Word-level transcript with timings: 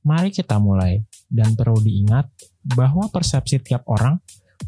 Mari 0.00 0.32
kita 0.32 0.56
mulai, 0.56 1.04
dan 1.28 1.52
perlu 1.52 1.76
diingat 1.76 2.32
bahwa 2.64 3.12
persepsi 3.12 3.60
tiap 3.60 3.84
orang 3.84 4.16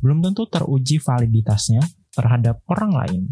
belum 0.05 0.21
tentu 0.21 0.45
teruji 0.45 1.01
validitasnya 1.01 1.81
terhadap 2.13 2.61
orang 2.69 2.93
lain. 2.93 3.23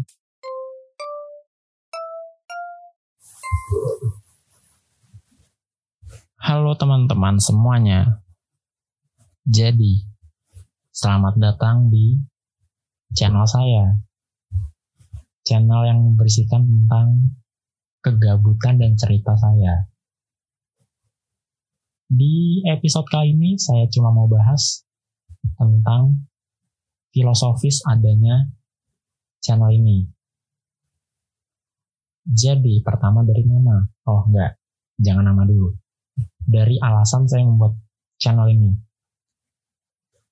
Halo 6.41 6.73
teman-teman 6.73 7.37
semuanya. 7.37 8.17
Jadi, 9.45 10.01
selamat 10.89 11.37
datang 11.37 11.93
di 11.93 12.17
channel 13.13 13.45
saya. 13.45 14.01
Channel 15.45 15.81
yang 15.85 16.01
membersihkan 16.01 16.65
tentang 16.65 17.37
kegabutan 18.01 18.81
dan 18.81 18.97
cerita 18.97 19.37
saya. 19.37 19.90
Di 22.11 22.59
episode 22.67 23.07
kali 23.07 23.31
ini 23.31 23.55
saya 23.55 23.87
cuma 23.87 24.11
mau 24.11 24.27
bahas 24.27 24.83
tentang 25.55 26.27
filosofis 27.15 27.79
adanya 27.87 28.51
channel 29.39 29.71
ini. 29.71 30.11
Jadi 32.27 32.83
pertama 32.83 33.23
dari 33.23 33.47
nama. 33.47 33.79
Oh 34.11 34.27
enggak, 34.27 34.59
jangan 34.99 35.23
nama 35.23 35.47
dulu. 35.47 35.71
Dari 36.43 36.83
alasan 36.83 37.31
saya 37.31 37.47
membuat 37.47 37.79
channel 38.19 38.51
ini. 38.51 38.75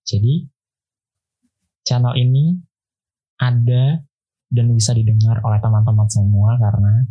Jadi 0.04 0.52
channel 1.88 2.12
ini 2.20 2.60
ada 3.40 4.04
dan 4.52 4.68
bisa 4.76 4.92
didengar 4.92 5.40
oleh 5.48 5.64
teman-teman 5.64 6.12
semua 6.12 6.60
karena 6.60 7.08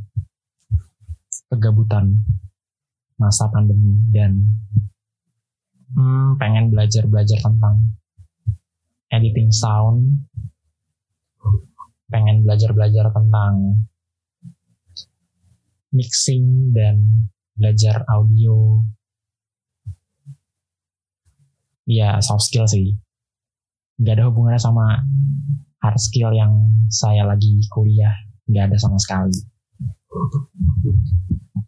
kegabutan 1.49 2.21
masa 3.19 3.51
pandemi 3.51 3.99
dan 4.15 4.47
hmm, 5.93 6.39
pengen 6.39 6.71
belajar-belajar 6.71 7.43
tentang 7.43 7.99
editing 9.11 9.51
sound, 9.51 10.31
pengen 12.09 12.45
belajar-belajar 12.45 13.13
tentang 13.13 13.85
mixing 15.93 16.73
dan 16.73 17.29
belajar 17.57 18.05
audio. 18.09 18.85
Ya, 21.89 22.21
soft 22.21 22.47
skill 22.47 22.69
sih. 22.69 23.01
Gak 23.99 24.21
ada 24.21 24.29
hubungannya 24.29 24.61
sama 24.61 25.03
hard 25.81 25.99
skill 25.99 26.37
yang 26.37 26.87
saya 26.93 27.25
lagi 27.25 27.65
kuliah. 27.73 28.13
Gak 28.47 28.71
ada 28.71 28.77
sama 28.77 29.01
sekali. 29.01 29.35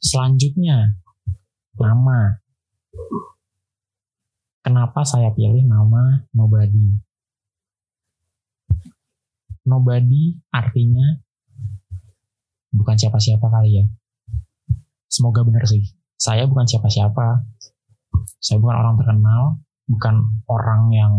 Selanjutnya, 0.00 1.00
nama. 1.80 2.40
Kenapa 4.60 5.02
saya 5.08 5.32
pilih 5.32 5.64
nama 5.64 6.28
Nobody? 6.36 7.00
Nobody 9.64 10.36
artinya 10.52 11.20
bukan 12.70 12.96
siapa-siapa 12.96 13.46
kali 13.50 13.80
ya. 13.82 13.84
Semoga 15.10 15.42
benar 15.42 15.66
sih. 15.66 15.82
Saya 16.14 16.46
bukan 16.46 16.68
siapa-siapa. 16.68 17.44
Saya 18.38 18.60
bukan 18.60 18.76
orang 18.76 18.94
terkenal, 19.00 19.42
bukan 19.88 20.14
orang 20.46 20.82
yang 20.94 21.14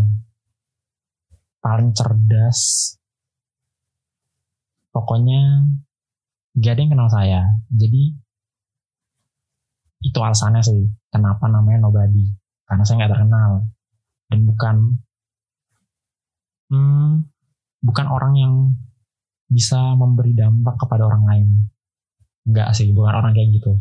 paling 1.62 1.92
cerdas. 1.92 2.94
Pokoknya 4.92 5.66
gak 6.60 6.74
ada 6.76 6.82
yang 6.84 6.92
kenal 6.92 7.10
saya. 7.10 7.42
Jadi 7.72 8.16
itu 10.02 10.18
alasannya 10.18 10.62
sih 10.66 10.82
kenapa 11.14 11.46
namanya 11.46 11.86
nobody? 11.86 12.26
Karena 12.66 12.84
saya 12.86 13.06
nggak 13.06 13.14
terkenal. 13.14 13.52
Dan 14.32 14.40
bukan 14.50 14.76
hmm, 16.74 17.12
bukan 17.86 18.08
orang 18.10 18.34
yang 18.38 18.54
bisa 19.52 19.94
memberi 19.94 20.34
dampak 20.34 20.80
kepada 20.82 21.06
orang 21.06 21.24
lain. 21.28 21.48
Nggak 22.50 22.74
sih 22.74 22.90
bukan 22.96 23.14
orang 23.14 23.38
kayak 23.38 23.54
gitu. 23.54 23.78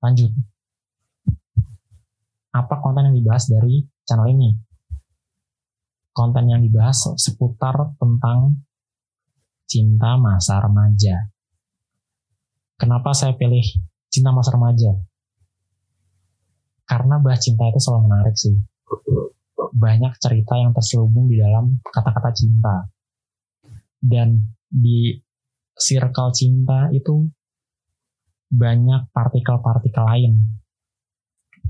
Lanjut. 0.00 0.32
Apa 2.52 2.80
konten 2.80 3.12
yang 3.12 3.16
dibahas 3.16 3.48
dari 3.48 3.84
channel 4.08 4.28
ini? 4.32 4.50
Konten 6.12 6.48
yang 6.48 6.60
dibahas 6.60 7.16
seputar 7.16 7.96
tentang 7.96 8.60
cinta 9.64 10.20
masa 10.20 10.60
remaja. 10.60 11.32
Kenapa 12.76 13.16
saya 13.16 13.32
pilih 13.32 13.64
cinta 14.12 14.28
masa 14.36 14.52
remaja. 14.52 14.92
Karena 16.84 17.16
bahas 17.16 17.40
cinta 17.40 17.64
itu 17.72 17.80
selalu 17.80 18.12
menarik 18.12 18.36
sih. 18.36 18.52
Banyak 19.72 20.20
cerita 20.20 20.60
yang 20.60 20.76
terselubung 20.76 21.32
di 21.32 21.40
dalam 21.40 21.80
kata-kata 21.80 22.30
cinta. 22.36 22.84
Dan 23.96 24.36
di 24.68 25.16
circle 25.72 26.36
cinta 26.36 26.92
itu 26.92 27.24
banyak 28.52 29.08
partikel-partikel 29.16 30.04
lain. 30.04 30.60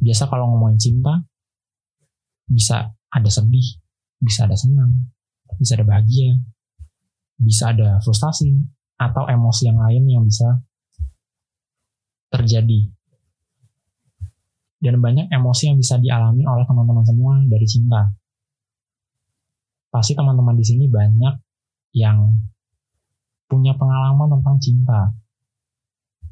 Biasa 0.03 0.27
kalau 0.27 0.51
ngomongin 0.51 0.83
cinta, 0.83 1.23
bisa 2.51 2.91
ada 3.07 3.31
sedih, 3.31 3.79
bisa 4.19 4.51
ada 4.51 4.59
senang, 4.59 5.15
bisa 5.63 5.79
ada 5.79 5.87
bahagia, 5.87 6.43
bisa 7.39 7.71
ada 7.71 8.03
frustasi, 8.03 8.51
atau 8.99 9.31
emosi 9.31 9.71
yang 9.71 9.79
lain 9.79 10.03
yang 10.11 10.23
bisa 10.27 10.59
terjadi. 12.33 12.89
Dan 14.83 14.99
banyak 14.99 15.31
emosi 15.31 15.71
yang 15.71 15.79
bisa 15.79 16.01
dialami 16.01 16.43
oleh 16.43 16.65
teman-teman 16.67 17.05
semua 17.07 17.39
dari 17.47 17.67
cinta. 17.69 18.11
Pasti 19.93 20.17
teman-teman 20.17 20.57
di 20.57 20.65
sini 20.65 20.89
banyak 20.89 21.35
yang 21.95 22.35
punya 23.47 23.77
pengalaman 23.77 24.41
tentang 24.41 24.57
cinta. 24.59 25.01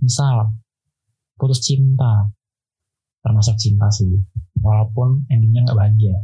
Misal, 0.00 0.56
putus 1.36 1.60
cinta, 1.60 2.32
termasuk 3.20 3.60
cinta 3.60 3.92
sih, 3.92 4.08
walaupun 4.64 5.28
endingnya 5.28 5.68
nggak 5.68 5.78
bahagia. 5.78 6.16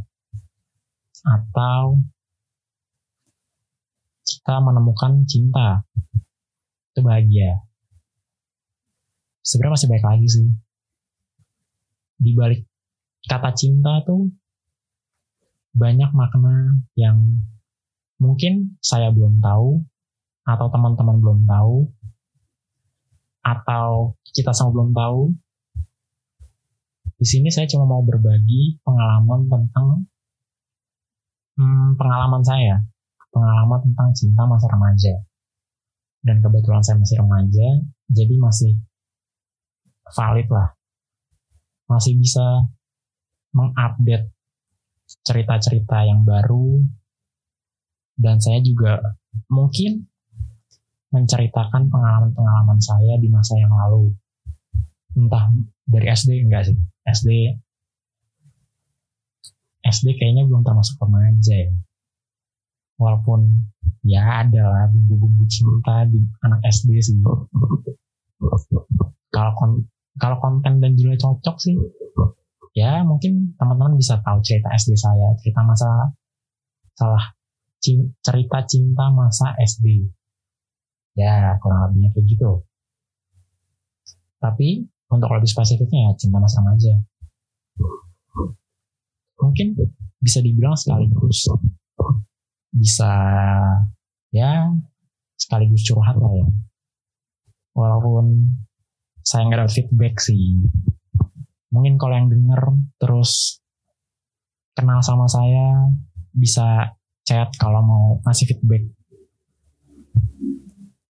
Atau 1.21 2.01
kita 4.25 4.57
menemukan 4.59 5.23
cinta, 5.29 5.85
itu 6.91 6.99
bahagia 7.05 7.66
sebenarnya 9.47 9.75
masih 9.79 9.87
baik 9.87 10.03
lagi 10.03 10.27
sih. 10.27 10.47
Di 12.19 12.31
balik 12.35 12.67
kata 13.23 13.55
cinta 13.55 14.03
tuh 14.03 14.27
banyak 15.71 16.11
makna 16.11 16.83
yang 16.99 17.39
mungkin 18.19 18.75
saya 18.83 19.13
belum 19.15 19.39
tahu 19.39 19.79
atau 20.43 20.67
teman-teman 20.67 21.17
belum 21.23 21.39
tahu 21.47 21.87
atau 23.47 24.19
kita 24.35 24.51
sama 24.51 24.75
belum 24.75 24.91
tahu. 24.91 25.31
Di 27.17 27.25
sini 27.25 27.47
saya 27.49 27.65
cuma 27.71 27.87
mau 27.87 28.03
berbagi 28.03 28.83
pengalaman 28.83 29.47
tentang 29.47 30.05
hmm, 31.55 31.95
pengalaman 31.95 32.43
saya. 32.43 32.83
Pengalaman 33.31 33.79
tentang 33.85 34.09
cinta 34.11 34.43
masa 34.43 34.67
remaja. 34.69 35.15
Dan 36.21 36.43
kebetulan 36.43 36.83
saya 36.83 36.99
masih 36.99 37.17
remaja 37.21 37.67
jadi 38.11 38.35
masih 38.39 38.75
valid 40.15 40.47
lah. 40.51 40.67
Masih 41.87 42.19
bisa 42.19 42.67
mengupdate 43.55 44.31
cerita-cerita 45.23 46.03
yang 46.03 46.27
baru. 46.27 46.83
Dan 48.17 48.41
saya 48.41 48.59
juga 48.65 48.97
mungkin 49.47 50.09
menceritakan 51.13 51.87
pengalaman-pengalaman 51.87 52.79
saya 52.81 53.15
di 53.21 53.29
masa 53.31 53.55
yang 53.55 53.71
lalu. 53.71 54.11
Entah 55.15 55.49
dari 55.87 56.07
SD 56.11 56.45
enggak 56.45 56.67
sih. 56.67 56.77
SD 57.07 57.29
SD 59.87 60.19
kayaknya 60.19 60.43
belum 60.43 60.67
termasuk 60.67 60.99
remaja 60.99 61.55
ya. 61.55 61.71
Walaupun 62.99 63.63
ya 64.03 64.43
ada 64.43 64.63
lah 64.67 64.85
bumbu-bumbu 64.91 65.47
cinta 65.47 66.03
di 66.09 66.19
anak 66.43 66.59
SD 66.67 66.89
sih. 66.99 67.15
Kalau 69.31 69.53
kalau 70.17 70.37
konten 70.41 70.81
dan 70.81 70.93
judulnya 70.97 71.21
cocok 71.21 71.57
sih 71.61 71.75
ya 72.77 73.01
mungkin 73.01 73.57
teman-teman 73.57 73.97
bisa 73.97 74.21
tahu 74.21 74.37
cerita 74.45 74.69
SD 74.73 74.93
saya 74.93 75.33
cerita 75.41 75.65
masa 75.65 76.13
salah 76.93 77.37
cerita 78.21 78.65
cinta 78.65 79.09
masa 79.13 79.53
SD 79.57 80.09
ya 81.17 81.57
kurang 81.57 81.89
lebihnya 81.89 82.13
kayak 82.13 82.25
gitu. 82.29 82.51
Tapi 84.37 84.85
untuk 85.09 85.29
lebih 85.33 85.49
spesifiknya 85.49 86.09
ya 86.09 86.11
cinta 86.13 86.37
masa 86.37 86.61
remaja. 86.61 86.93
Mungkin 89.41 89.77
bisa 90.21 90.41
dibilang 90.41 90.77
sekaligus 90.77 91.49
bisa 92.73 93.13
ya 94.29 94.69
sekaligus 95.37 95.81
curhat 95.89 96.17
lah 96.21 96.33
ya. 96.37 96.47
Walaupun 97.73 98.53
saya 99.27 99.43
nggak 99.43 99.59
dapat 99.59 99.75
feedback 99.75 100.15
sih 100.23 100.63
Mungkin 101.77 101.99
kalau 101.99 102.15
yang 102.15 102.31
denger 102.31 102.61
terus 102.95 103.59
kenal 104.71 105.03
sama 105.03 105.27
saya 105.27 105.91
bisa 106.31 106.95
chat 107.27 107.51
kalau 107.59 107.83
mau 107.83 108.05
ngasih 108.23 108.47
feedback. 108.49 108.87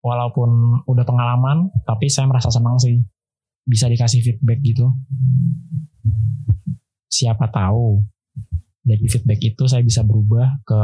Walaupun 0.03 0.83
udah 0.87 1.05
pengalaman, 1.07 1.71
tapi 1.87 2.11
saya 2.11 2.27
merasa 2.27 2.51
senang 2.51 2.75
sih 2.79 2.99
bisa 3.63 3.87
dikasih 3.87 4.19
feedback 4.19 4.59
gitu. 4.61 4.87
Siapa 7.07 7.49
tahu 7.49 8.03
dari 8.83 9.07
feedback 9.07 9.39
itu 9.41 9.63
saya 9.65 9.81
bisa 9.81 10.03
berubah 10.03 10.63
ke 10.67 10.79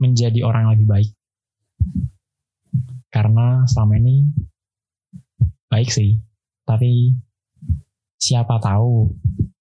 menjadi 0.00 0.40
orang 0.42 0.66
yang 0.66 0.72
lebih 0.76 0.88
baik. 0.88 1.10
Karena 3.12 3.68
selama 3.68 4.00
ini 4.00 4.24
baik 5.72 5.88
sih, 5.88 6.20
tapi 6.68 7.16
siapa 8.20 8.60
tahu 8.60 9.08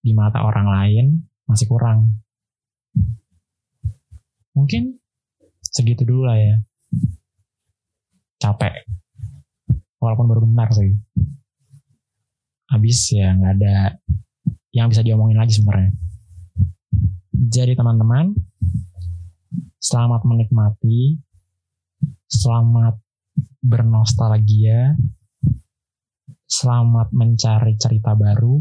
di 0.03 0.11
mata 0.11 0.43
orang 0.43 0.67
lain 0.67 1.05
masih 1.47 1.71
kurang. 1.71 2.19
Mungkin 4.51 4.99
segitu 5.63 6.03
dulu 6.03 6.27
lah 6.27 6.35
ya. 6.35 6.55
Capek. 8.43 8.83
Walaupun 10.03 10.27
baru 10.27 10.43
bentar 10.43 10.67
sih. 10.75 10.91
Habis 12.67 13.15
ya 13.15 13.31
nggak 13.31 13.53
ada 13.63 13.95
yang 14.75 14.91
bisa 14.91 15.07
diomongin 15.07 15.39
lagi 15.39 15.55
sebenarnya. 15.55 15.95
Jadi 17.31 17.71
teman-teman, 17.71 18.35
selamat 19.79 20.27
menikmati, 20.27 21.19
selamat 22.27 22.99
bernostalgia, 23.63 24.99
selamat 26.51 27.15
mencari 27.15 27.80
cerita 27.80 28.12
baru, 28.12 28.59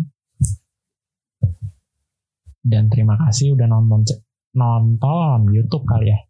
dan 2.63 2.87
terima 2.87 3.19
kasih 3.19 3.59
udah 3.59 3.67
nonton 3.67 4.07
nonton 4.55 5.51
YouTube 5.51 5.83
kali 5.83 6.15
ya. 6.15 6.23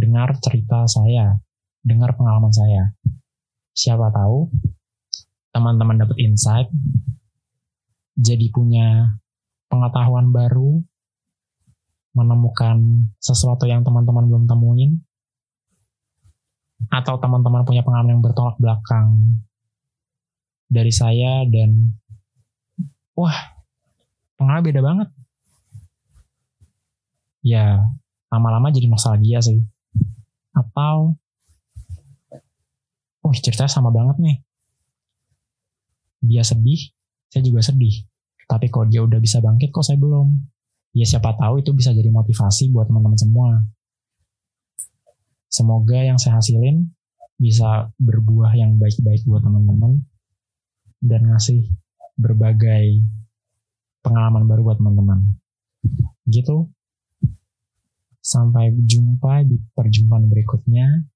Dengar 0.00 0.32
cerita 0.40 0.88
saya, 0.88 1.36
dengar 1.84 2.16
pengalaman 2.16 2.48
saya. 2.48 2.96
Siapa 3.76 4.08
tahu 4.08 4.48
teman-teman 5.52 6.00
dapat 6.00 6.16
insight, 6.24 6.72
jadi 8.16 8.48
punya 8.48 9.12
pengetahuan 9.68 10.32
baru, 10.32 10.80
menemukan 12.16 13.12
sesuatu 13.20 13.68
yang 13.68 13.84
teman-teman 13.84 14.24
belum 14.24 14.48
temuin, 14.48 15.04
atau 16.88 17.20
teman-teman 17.20 17.68
punya 17.68 17.84
pengalaman 17.84 18.16
yang 18.16 18.24
bertolak 18.24 18.56
belakang 18.56 19.36
dari 20.70 20.94
saya 20.94 21.42
dan 21.50 21.98
wah 23.18 23.34
pengalaman 24.38 24.64
beda 24.70 24.80
banget. 24.80 25.08
Ya 27.42 27.82
lama-lama 28.30 28.70
jadi 28.70 28.86
nostalgia 28.86 29.42
sih. 29.42 29.58
Atau 30.54 31.18
oh 33.26 33.32
ceritanya 33.34 33.68
sama 33.68 33.90
banget 33.90 34.16
nih. 34.22 34.36
Dia 36.22 36.46
sedih 36.46 36.78
saya 37.30 37.42
juga 37.42 37.66
sedih. 37.66 38.06
Tapi 38.46 38.66
kok 38.70 38.90
dia 38.90 39.02
udah 39.02 39.18
bisa 39.18 39.42
bangkit 39.42 39.74
kok 39.74 39.86
saya 39.86 39.98
belum? 39.98 40.34
Ya 40.94 41.06
siapa 41.06 41.34
tahu 41.38 41.62
itu 41.62 41.70
bisa 41.70 41.94
jadi 41.94 42.10
motivasi 42.10 42.70
buat 42.74 42.90
teman-teman 42.90 43.18
semua. 43.18 43.50
Semoga 45.50 45.98
yang 45.98 46.18
saya 46.18 46.38
hasilin 46.38 46.90
bisa 47.38 47.90
berbuah 47.98 48.54
yang 48.54 48.78
baik-baik 48.78 49.22
buat 49.26 49.42
teman-teman 49.42 50.02
dan 51.00 51.24
ngasih 51.32 51.64
berbagai 52.20 53.00
pengalaman 54.04 54.44
baru 54.44 54.60
buat 54.70 54.78
teman-teman. 54.78 55.20
Gitu. 56.28 56.68
Sampai 58.20 58.76
jumpa 58.76 59.48
di 59.48 59.56
perjumpaan 59.72 60.28
berikutnya. 60.28 61.08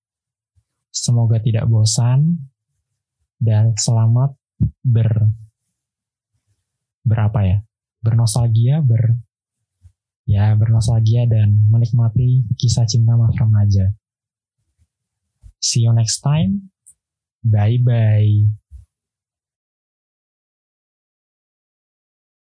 Semoga 0.95 1.43
tidak 1.43 1.69
bosan 1.69 2.39
dan 3.37 3.77
selamat 3.77 4.33
ber 4.81 5.11
berapa 7.05 7.39
ya? 7.45 7.59
Bernostalgia, 8.01 8.81
ber 8.81 9.21
ya 10.25 10.57
bernostalgia 10.57 11.29
dan 11.29 11.69
menikmati 11.69 12.49
kisah 12.57 12.89
cinta 12.89 13.17
mas 13.17 13.37
remaja. 13.37 13.93
See 15.61 15.85
you 15.85 15.93
next 15.93 16.25
time. 16.25 16.73
Bye 17.45 17.81
bye. 17.81 18.64